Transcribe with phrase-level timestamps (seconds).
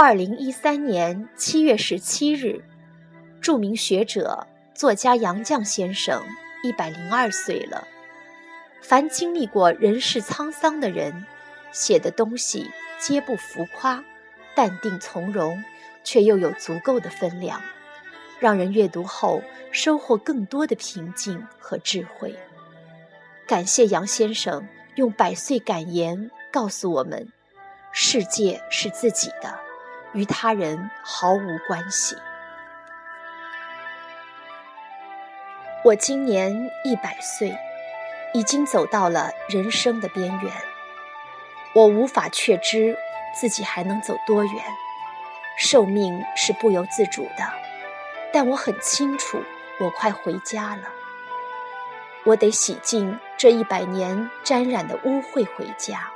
[0.00, 2.62] 二零一三年七月十七日，
[3.40, 6.22] 著名学者、作家杨绛先生
[6.62, 7.84] 一百零二岁了。
[8.80, 11.26] 凡经历过人世沧桑的人，
[11.72, 14.04] 写的东西皆不浮夸，
[14.54, 15.60] 淡定从容，
[16.04, 17.60] 却又有足够的分量，
[18.38, 22.32] 让人阅读后收获更多的平静和智慧。
[23.48, 27.26] 感谢杨先生用百岁感言告诉我们：
[27.90, 29.58] 世界是自己的，
[30.12, 32.16] 与他人毫无关系。
[35.84, 37.56] 我今年一百岁，
[38.34, 40.52] 已经走到了人生的边缘。
[41.74, 42.96] 我无法确知
[43.38, 44.54] 自己还能走多远，
[45.56, 47.44] 寿命是不由自主的，
[48.32, 49.40] 但我很清楚，
[49.78, 50.82] 我快回家了。
[52.24, 56.10] 我得洗净这一百年沾染的污秽回家。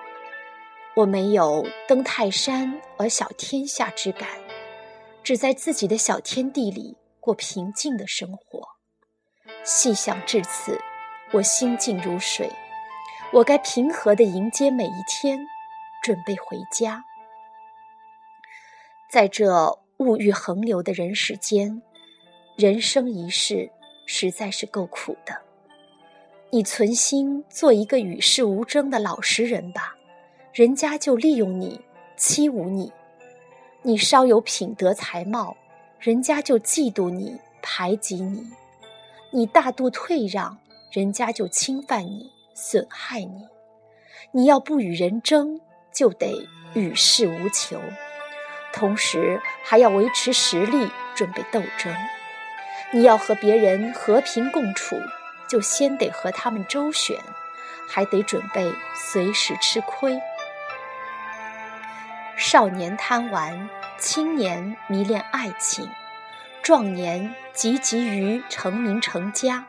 [0.95, 4.29] 我没有登泰山而小天下之感，
[5.23, 8.69] 只在自己的小天地里过平静的生活。
[9.65, 10.79] 细想至此，
[11.33, 12.51] 我心静如水。
[13.33, 15.41] 我该平和地迎接每一天，
[16.03, 17.03] 准备回家。
[19.11, 21.81] 在这物欲横流的人世间，
[22.59, 23.71] 人生一世
[24.05, 25.41] 实在是够苦的。
[26.51, 29.97] 你存心做一个与世无争的老实人吧，
[30.53, 31.81] 人家就利用你、
[32.15, 32.93] 欺侮你；
[33.81, 35.57] 你稍有品德才貌，
[35.99, 38.53] 人家就嫉妒你、排挤你；
[39.31, 40.59] 你大度退让，
[40.91, 42.31] 人家就侵犯你。
[42.55, 43.49] 损害你，
[44.31, 45.59] 你要不与人争，
[45.91, 47.81] 就得与世无求，
[48.75, 51.91] 同时还要维持实力，准备斗争。
[52.93, 54.97] 你要和别人和平共处，
[55.49, 57.19] 就先得和他们周旋，
[57.89, 60.21] 还得准备随时吃亏。
[62.53, 65.89] 少年贪玩，青年迷恋爱情，
[66.63, 69.65] 壮年急急于成名成家。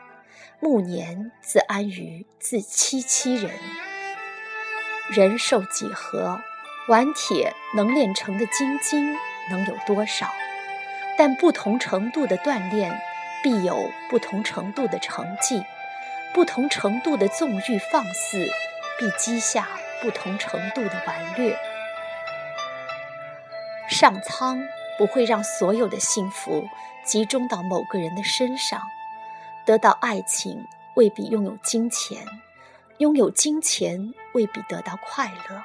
[0.60, 3.50] 暮年自安于自欺欺人。
[5.08, 6.38] 人寿几何？
[6.88, 9.16] 顽铁能炼成的精金
[9.48, 10.30] 能有多少？
[11.16, 13.00] 但不同程度的锻炼，
[13.42, 15.62] 必有不同程度的成绩；
[16.34, 18.46] 不同程度的纵欲放肆，
[18.98, 19.66] 必积下
[20.02, 21.56] 不同程度的顽劣。
[23.94, 24.60] 上苍
[24.98, 26.68] 不会让所有的幸福
[27.04, 28.82] 集中到某个人的身上。
[29.64, 30.66] 得到爱情
[30.96, 32.26] 未必拥有金钱，
[32.98, 35.62] 拥有金钱未必得到快乐，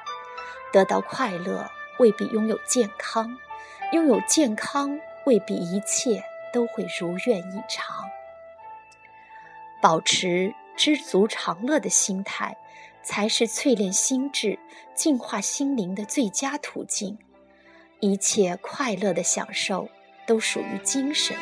[0.72, 1.68] 得到快乐
[1.98, 3.36] 未必拥有健康，
[3.90, 8.08] 拥有健康未必一切都会如愿以偿。
[9.82, 12.56] 保持知足常乐的心态，
[13.02, 14.56] 才是淬炼心智、
[14.94, 17.18] 净化心灵的最佳途径。
[18.00, 19.88] 一切快乐的享受
[20.26, 21.36] 都属于精神。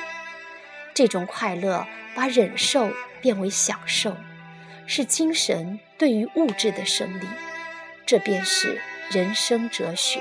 [0.93, 4.17] 这种快乐把忍受变为享受，
[4.87, 7.27] 是精神对于物质的胜利。
[8.05, 8.81] 这便是
[9.11, 10.21] 人生哲学。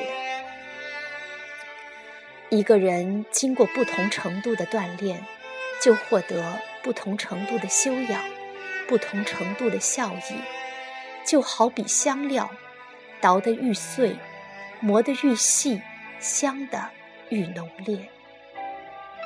[2.50, 5.26] 一个人经过不同程度的锻炼，
[5.82, 8.24] 就获得不同程度的修养，
[8.88, 10.36] 不同程度的效益。
[11.26, 12.50] 就好比香料，
[13.20, 14.16] 捣得愈碎，
[14.80, 15.82] 磨得愈细，
[16.20, 16.90] 香的
[17.30, 18.10] 愈浓烈。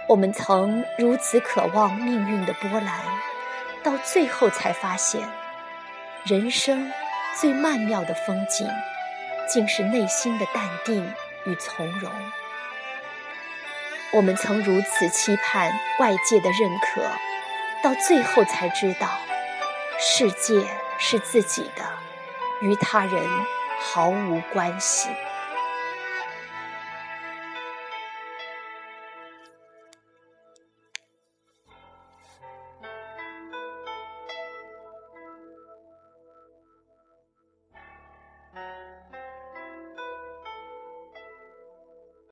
[0.08, 3.00] 我们曾如此渴望命运的波澜，
[3.84, 5.22] 到最后才发现，
[6.26, 6.92] 人生
[7.40, 8.68] 最曼妙的风景，
[9.48, 11.14] 竟是内心的淡定
[11.46, 12.12] 与从容。
[14.14, 17.02] 我们曾如此期盼外界的认可，
[17.82, 19.08] 到最后才知道，
[19.98, 20.66] 世界
[21.00, 21.84] 是自己的，
[22.60, 23.24] 与他人
[23.80, 25.08] 毫无关系。